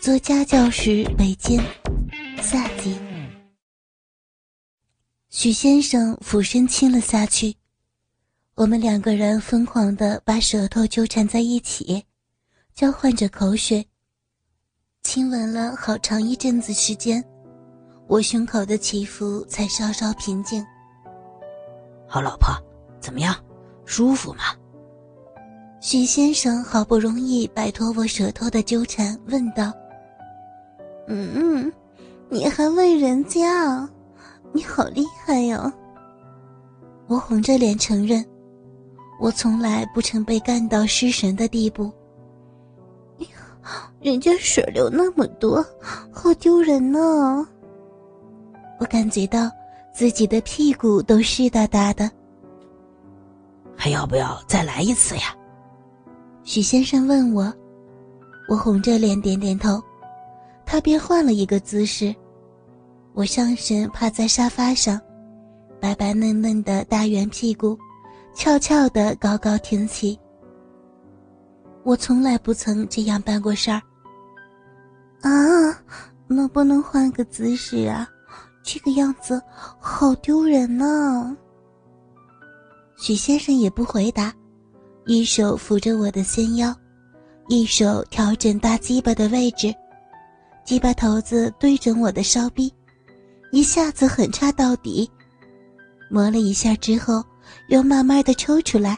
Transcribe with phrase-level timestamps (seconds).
[0.00, 1.62] 做家教时被奸，
[2.40, 2.98] 下集。
[5.28, 7.54] 许先生俯身亲了下去，
[8.54, 12.02] 我们两个人疯狂的把舌头纠缠在一起，
[12.74, 13.86] 交换着口水，
[15.02, 17.22] 亲吻了好长一阵子时间，
[18.08, 20.64] 我胸口的起伏才稍稍平静。
[22.08, 22.48] 好老婆，
[23.02, 23.36] 怎么样，
[23.84, 24.44] 舒服吗？
[25.78, 29.70] 许先生好不容易摆脱我舌头的纠缠，问道。
[31.12, 31.72] 嗯，
[32.28, 33.88] 你还问人家？
[34.52, 35.72] 你好厉害呀！
[37.08, 38.24] 我红着脸承认，
[39.20, 41.90] 我从来不曾被干到失神的地步。
[44.00, 45.64] 人家水流那么多，
[46.12, 47.46] 好丢人呢。
[48.78, 49.50] 我感觉到
[49.92, 52.08] 自己的屁股都湿哒哒的。
[53.76, 55.34] 还要不要再来一次呀？
[56.44, 57.52] 许先生问我，
[58.48, 59.82] 我红着脸点点头。
[60.70, 62.14] 他便换了一个姿势，
[63.12, 65.00] 我上身趴在沙发上，
[65.80, 67.76] 白白嫩嫩的大圆屁股，
[68.36, 70.16] 翘翘的高高挺起。
[71.82, 73.82] 我从来不曾这样办过事儿。
[75.22, 75.76] 啊，
[76.28, 78.08] 能不能换个姿势啊？
[78.62, 79.42] 这个样子
[79.80, 81.36] 好丢人呢。
[82.96, 84.32] 许先生也不回答，
[85.04, 86.72] 一手扶着我的纤腰，
[87.48, 89.74] 一手调整大鸡巴的位置。
[90.70, 92.72] 鸡巴头子对准我的烧逼，
[93.50, 95.10] 一下子狠插到底，
[96.08, 97.24] 磨了一下之后，
[97.70, 98.96] 又慢慢的抽出来。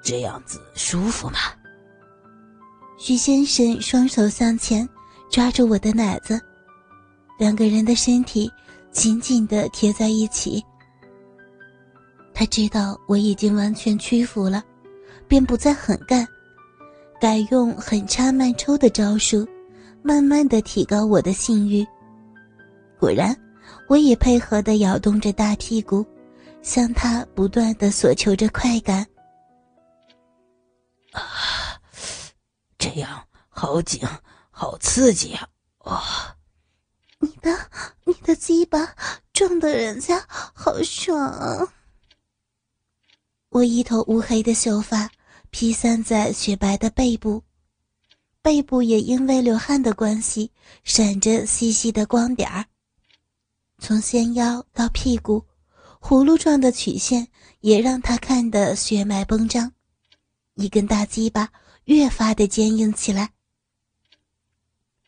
[0.00, 1.38] 这样子舒服吗？
[2.96, 4.88] 徐先生双手向前
[5.28, 6.40] 抓住我的奶子，
[7.36, 8.48] 两个人的身体
[8.92, 10.64] 紧紧的贴在一起。
[12.32, 14.62] 他知道我已经完全屈服了，
[15.26, 16.24] 便不再狠干，
[17.20, 19.44] 改用狠插慢抽的招数。
[20.08, 21.86] 慢慢的提高我的性欲。
[22.98, 23.38] 果然，
[23.90, 26.02] 我也配合的摇动着大屁股，
[26.62, 29.06] 向他不断的索求着快感。
[31.12, 31.20] 啊，
[32.78, 34.00] 这样好紧，
[34.50, 35.46] 好刺激啊！
[35.80, 36.02] 哇，
[37.18, 37.54] 你的
[38.04, 38.94] 你的鸡巴
[39.34, 41.68] 撞的人家好爽啊。
[43.50, 45.10] 我一头乌黑的秀发
[45.50, 47.42] 披散在雪白的背部。
[48.48, 50.50] 背部也因为流汗的关系，
[50.82, 52.64] 闪着细细的光点儿。
[53.78, 55.44] 从纤腰到屁股，
[56.00, 57.28] 葫芦状的曲线
[57.60, 59.70] 也让他看得血脉绷张，
[60.54, 61.52] 一根大鸡巴
[61.84, 63.34] 越发的坚硬起来。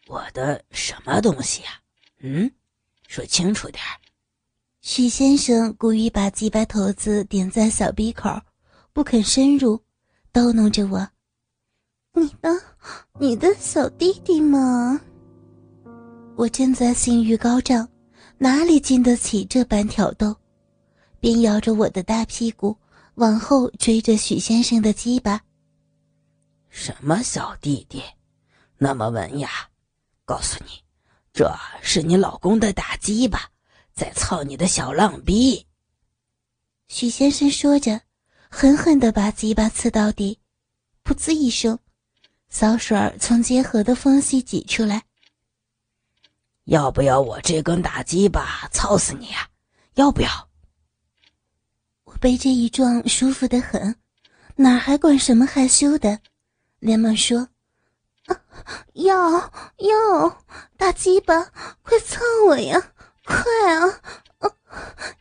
[0.07, 1.81] 我的什么东西呀？
[2.19, 2.53] 嗯，
[3.09, 3.83] 说清楚点
[4.83, 8.39] 许先生故意把鸡巴头子顶在小鼻口，
[8.93, 9.83] 不肯深入，
[10.31, 11.09] 逗弄着我。
[12.13, 12.51] 你的，
[13.19, 15.01] 你的小弟弟嘛？
[16.37, 17.89] 我正在性欲高涨，
[18.39, 20.35] 哪里经得起这般挑逗，
[21.21, 22.77] 便摇着我的大屁股
[23.15, 25.41] 往后追着许先生的鸡巴。
[26.69, 28.03] 什么小弟弟，
[28.77, 29.49] 那么文雅？
[30.25, 30.71] 告诉你，
[31.33, 33.51] 这是你老公的大鸡巴，
[33.93, 35.67] 在操你的小浪逼。
[36.89, 38.01] 许先生说着，
[38.49, 40.41] 狠狠的把鸡巴刺到底，
[41.05, 41.79] 噗呲一声。
[42.51, 45.05] 骚水儿从结合的缝隙挤出来。
[46.65, 49.49] 要不要我这根大鸡巴操死你啊？
[49.95, 50.49] 要不要？
[52.05, 53.97] 我被这一撞舒服的很，
[54.57, 56.21] 哪还管什么害羞的，
[56.81, 57.49] 连忙说
[58.27, 58.41] ：“啊
[58.93, 59.33] 要
[59.79, 60.45] 要
[60.77, 61.51] 大鸡巴，
[61.83, 62.93] 快操我呀，
[63.25, 63.43] 快
[63.75, 63.87] 啊
[64.39, 64.51] 啊！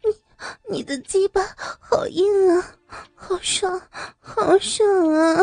[0.04, 1.42] 你你的鸡巴
[1.80, 2.76] 好硬啊，
[3.16, 3.82] 好爽，
[4.20, 5.38] 好爽啊！”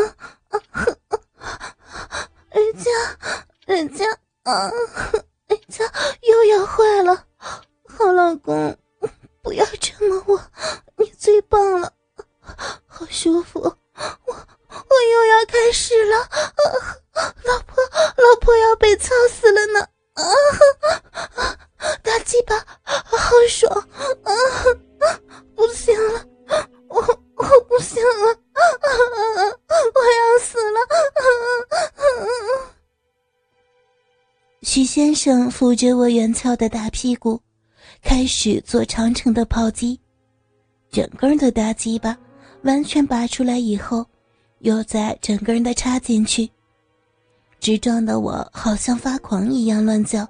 [2.50, 2.90] 人家，
[3.66, 3.88] 人
[4.46, 4.70] 家
[35.26, 37.40] 正扶着我圆翘的大屁股，
[38.00, 39.98] 开始做长城的炮击。
[40.88, 42.16] 整根的大鸡巴
[42.62, 44.06] 完全拔出来以后，
[44.60, 46.48] 又再整个人的插进去，
[47.58, 50.24] 直撞得我好像发狂一样乱叫，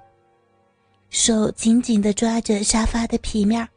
[1.11, 3.69] 手紧紧地抓着沙发的皮面，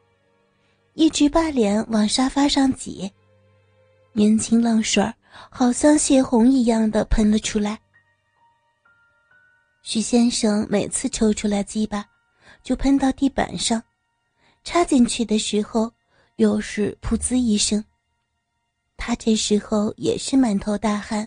[0.94, 3.12] 一直把脸往沙发上挤。
[4.14, 5.04] 年轻浪水
[5.50, 7.78] 好像泄洪一样的喷了出来。
[9.82, 12.04] 许先生每次抽出来鸡巴，
[12.62, 13.82] 就喷到地板上，
[14.62, 15.92] 插进去的时候
[16.36, 17.82] 又是噗呲一声。
[18.96, 21.26] 他这时候也是满头大汗，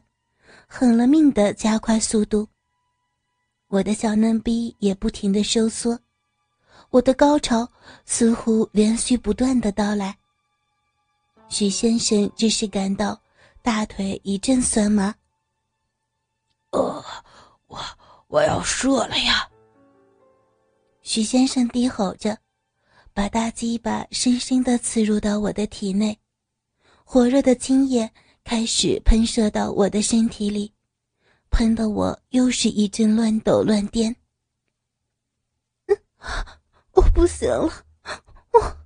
[0.68, 2.48] 狠了命的加快速度。
[3.68, 6.00] 我的小嫩逼也不停的收缩，
[6.92, 7.68] 我的高潮
[8.06, 10.16] 似乎连续不断的到来。
[11.50, 13.20] 许先生只是感到
[13.64, 15.14] 大腿一阵酸麻。
[16.70, 17.04] 呃，
[17.68, 17.84] 我
[18.34, 19.48] 我要射了呀！
[21.04, 22.36] 许先生低吼着，
[23.14, 26.18] 把大鸡巴深深的刺入到我的体内，
[27.04, 28.12] 火热的精液
[28.44, 30.74] 开始喷射到我的身体里，
[31.52, 34.16] 喷得我又是一阵乱抖乱颠。
[35.86, 35.96] 嗯
[36.94, 37.72] 我不行了，
[38.52, 38.78] 我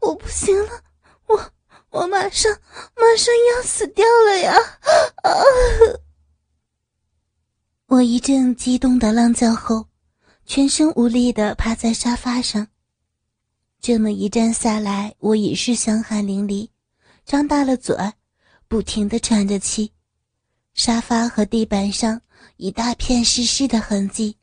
[0.00, 0.84] 我不行了，
[1.26, 1.52] 我
[1.88, 2.52] 我马上
[2.94, 4.54] 马上要死掉了呀！
[5.22, 5.32] 啊！
[7.90, 9.84] 我一阵激动的浪叫后，
[10.46, 12.68] 全身无力的趴在沙发上。
[13.80, 16.68] 这么一站下来，我已是香汗淋漓，
[17.26, 17.96] 张大了嘴，
[18.68, 19.90] 不停的喘着气。
[20.72, 22.20] 沙发和地板上
[22.58, 24.36] 一大片湿湿的痕迹。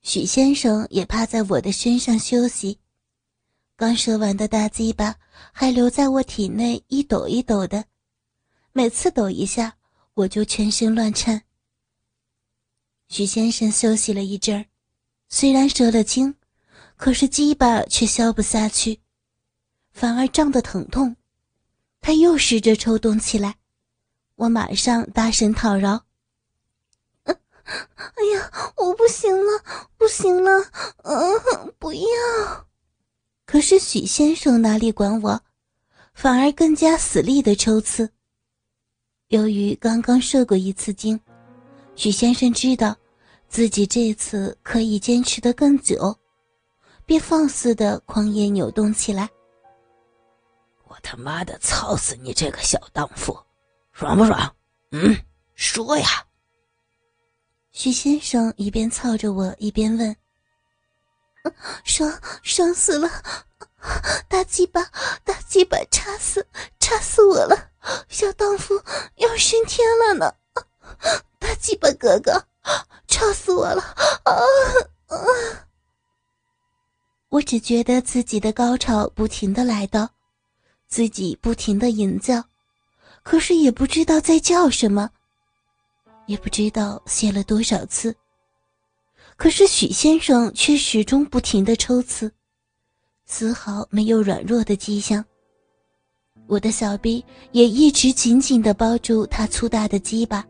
[0.00, 2.78] 许先生也趴在我的身上休息。
[3.76, 5.14] 刚射完的大鸡巴
[5.52, 7.84] 还留在我体内，一抖一抖的，
[8.72, 9.76] 每次抖一下，
[10.14, 11.42] 我就全身乱颤。
[13.08, 14.66] 许先生休息了一阵儿，
[15.28, 16.34] 虽然射了精，
[16.96, 19.00] 可是鸡巴却消不下去，
[19.90, 21.16] 反而胀得疼痛。
[22.02, 23.56] 他又试着抽动起来，
[24.36, 26.04] 我马上大声讨饶
[27.24, 27.34] ：“哎
[28.34, 29.64] 呀，我不行了，
[29.96, 30.70] 不行了，
[31.04, 32.68] 嗯，不要！”
[33.46, 35.42] 可是许先生哪里管我，
[36.12, 38.12] 反而更加死力的抽刺。
[39.28, 41.18] 由于刚刚射过一次精。
[41.98, 42.96] 许先生知道，
[43.48, 46.16] 自己这次可以坚持的更久，
[47.04, 49.28] 便放肆的狂野扭动起来。
[50.86, 53.36] 我他妈的操死你这个小荡妇，
[53.90, 54.54] 爽不爽？
[54.92, 55.12] 嗯，
[55.56, 56.24] 说呀。
[57.72, 60.16] 许先生一边操着我，一边问
[61.82, 62.08] ：“爽，
[62.44, 63.10] 爽死了！
[64.28, 64.88] 大鸡巴，
[65.24, 66.46] 大鸡巴，插死，
[66.78, 67.72] 插死我了！
[68.08, 68.80] 小荡妇
[69.16, 70.32] 要升天了呢！”
[71.38, 72.32] 大鸡巴哥哥，
[73.06, 73.82] 吵死我了！
[74.24, 74.32] 啊
[75.06, 75.16] 啊！
[77.28, 80.08] 我只觉得自己的高潮不停的来到，
[80.88, 82.42] 自己不停的吟叫，
[83.22, 85.10] 可是也不知道在叫什么，
[86.26, 88.16] 也不知道泄了多少次。
[89.36, 92.32] 可是许先生却始终不停的抽刺，
[93.26, 95.24] 丝毫没有软弱的迹象。
[96.46, 100.44] 我的小臂也一直紧紧的包住他粗大的鸡巴。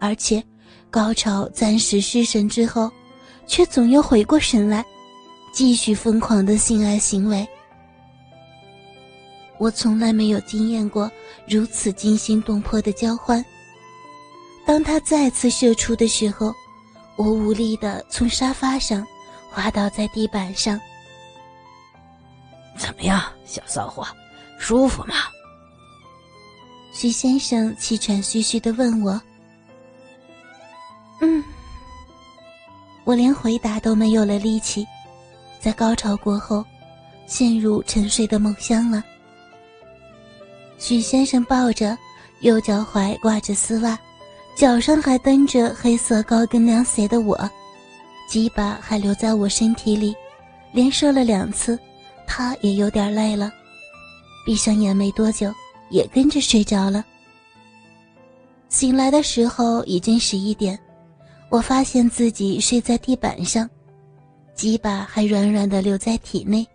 [0.00, 0.42] 而且，
[0.90, 2.90] 高潮暂时失神之后，
[3.46, 4.84] 却总又回过神来，
[5.52, 7.46] 继续疯狂的性爱行为。
[9.58, 11.10] 我从来没有经验过
[11.46, 13.44] 如此惊心动魄的交欢。
[14.66, 16.54] 当他再次射出的时候，
[17.16, 19.06] 我无力的从沙发上
[19.50, 20.80] 滑倒在地板上。
[22.78, 24.06] 怎么样，小骚货，
[24.58, 25.14] 舒服吗？
[26.92, 29.20] 徐先生气喘吁吁的问我。
[31.20, 31.44] 嗯，
[33.04, 34.86] 我连回答都没有了力气，
[35.60, 36.64] 在高潮过后，
[37.26, 39.04] 陷入沉睡的梦乡了。
[40.78, 41.96] 许先生抱着
[42.40, 43.98] 右脚踝挂着丝袜，
[44.56, 47.38] 脚上还蹬着黑色高跟凉鞋的我，
[48.28, 50.16] 鸡巴还留在我身体里，
[50.72, 51.78] 连射了两次，
[52.26, 53.52] 他也有点累了，
[54.46, 55.52] 闭上眼没多久，
[55.90, 57.04] 也跟着睡着了。
[58.70, 60.78] 醒来的时候已经十一点。
[61.50, 63.68] 我发现自己睡在地板上，
[64.54, 66.66] 鸡巴还软软的留在体内。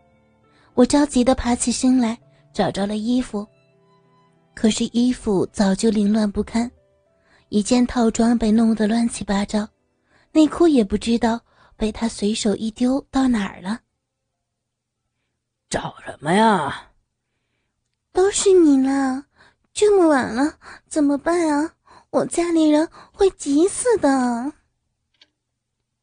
[0.74, 2.20] 我着急的爬起身来，
[2.54, 3.48] 找着了衣服，
[4.54, 6.70] 可是衣服早就凌乱不堪，
[7.48, 9.66] 一件套装被弄得乱七八糟，
[10.34, 11.40] 内裤也不知道
[11.78, 13.80] 被他随手一丢到哪儿了。
[15.70, 16.92] 找什么呀？
[18.12, 19.26] 都是你啦！
[19.74, 20.58] 这么晚了，
[20.90, 21.72] 怎么办啊？
[22.10, 24.52] 我家里人会急死的。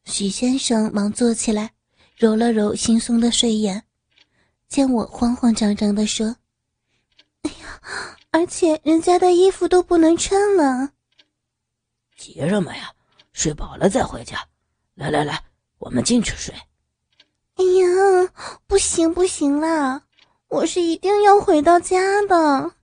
[0.05, 1.73] 许先生忙坐起来，
[2.17, 3.85] 揉了揉惺忪的睡眼，
[4.69, 6.37] 见我慌慌张张的说
[7.43, 7.81] ：“哎呀，
[8.31, 10.93] 而且人家的衣服都不能穿了。”
[12.17, 12.93] 急什么呀？
[13.33, 14.39] 睡饱了再回家。
[14.95, 15.43] 来来来，
[15.79, 16.55] 我们进去睡。
[17.55, 18.33] 哎呀，
[18.67, 20.03] 不行不行啦，
[20.49, 22.75] 我是一定要回到家的。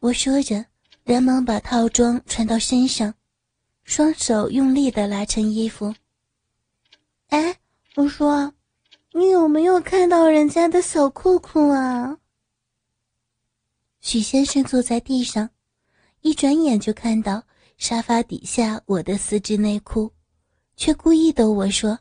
[0.00, 0.64] 我说着，
[1.04, 3.14] 连忙把套装穿到身上。
[3.84, 5.94] 双手用力的拉成衣服。
[7.28, 7.58] 哎，
[7.94, 8.52] 我说，
[9.12, 12.18] 你有没有看到人家的小裤裤啊？
[14.00, 15.48] 许先生坐在地上，
[16.20, 17.42] 一转眼就看到
[17.78, 20.12] 沙发底下我的丝质内裤，
[20.76, 21.98] 却故意逗我说：“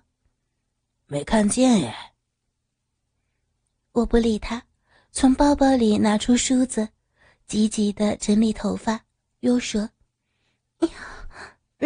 [1.07, 1.93] 没看见耶。”
[3.93, 4.63] 我不理他，
[5.11, 6.89] 从包包里拿出梳子，
[7.45, 8.99] 急急的整理头发，
[9.41, 9.89] 又说
[10.79, 10.93] ：“哎呀，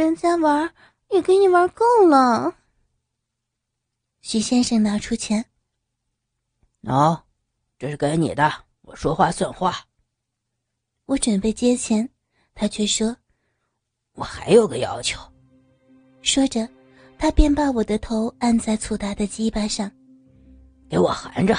[0.01, 0.73] 人家玩
[1.09, 2.55] 也给你玩够了。”
[4.21, 5.45] 徐先生拿出钱，
[6.83, 7.21] 喏，
[7.79, 8.51] 这是给你的，
[8.81, 9.85] 我说话算话。
[11.05, 12.07] 我准备接钱，
[12.53, 13.15] 他却说
[14.13, 15.19] ：“我还有个要求。”
[16.21, 16.67] 说着，
[17.17, 19.89] 他便把我的头按在粗大的鸡巴上，
[20.89, 21.57] 给我含着。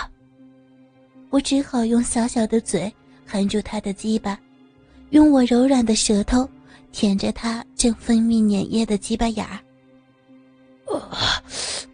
[1.30, 2.94] 我只好用小小的嘴
[3.26, 4.38] 含住他的鸡巴，
[5.10, 6.48] 用我柔软的舌头
[6.92, 9.58] 舔着他正分泌粘液的鸡巴眼儿。
[10.86, 11.00] 哦，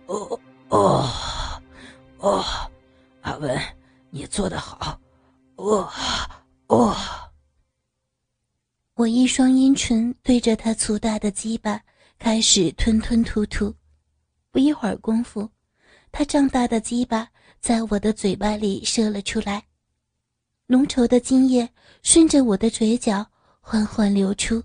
[0.07, 1.11] 哦，哦，
[2.19, 2.45] 哦，
[3.23, 3.61] 阿文，
[4.11, 4.99] 你做的好。
[5.57, 5.89] 哦，
[6.69, 6.97] 哦。
[8.95, 11.81] 我一双阴唇对着他粗大的鸡巴
[12.19, 13.75] 开始吞吞吐吐，
[14.53, 15.51] 不一会儿功夫，
[16.13, 17.29] 他胀大的鸡巴
[17.61, 19.65] 在我的嘴巴里射了出来，
[20.67, 21.69] 浓稠的精液
[22.03, 23.27] 顺着我的嘴角
[23.61, 24.63] 缓缓流出。